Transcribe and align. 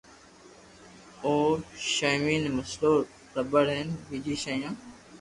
او 1.23 1.33
ݾيوين 1.93 2.43
مون 2.55 2.65
پيسلو 2.67 2.93
رٻڙ 3.35 3.65
ھين 3.75 3.87
ٻجي 4.07 4.35
ݾيون 4.43 4.73